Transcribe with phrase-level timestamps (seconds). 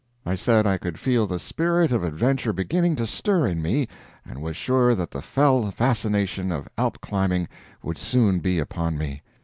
[0.25, 3.87] I said I could feel the spirit of adventure beginning to stir in me,
[4.25, 7.47] and was sure that the fell fascination of Alp climbing
[7.83, 9.21] would soon be upon me.